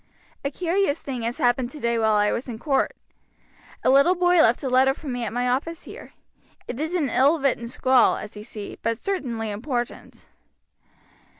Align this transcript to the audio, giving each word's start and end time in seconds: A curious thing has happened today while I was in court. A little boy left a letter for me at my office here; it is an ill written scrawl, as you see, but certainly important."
A 0.43 0.49
curious 0.49 1.03
thing 1.03 1.21
has 1.21 1.37
happened 1.37 1.69
today 1.69 1.99
while 1.99 2.15
I 2.15 2.31
was 2.31 2.49
in 2.49 2.57
court. 2.57 2.95
A 3.83 3.89
little 3.91 4.15
boy 4.15 4.41
left 4.41 4.63
a 4.63 4.67
letter 4.67 4.95
for 4.95 5.07
me 5.09 5.25
at 5.25 5.31
my 5.31 5.47
office 5.47 5.83
here; 5.83 6.13
it 6.67 6.79
is 6.79 6.95
an 6.95 7.07
ill 7.07 7.39
written 7.39 7.67
scrawl, 7.67 8.17
as 8.17 8.35
you 8.35 8.41
see, 8.41 8.79
but 8.81 8.97
certainly 8.97 9.51
important." 9.51 10.25